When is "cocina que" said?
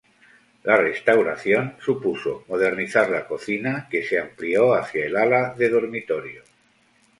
3.27-4.03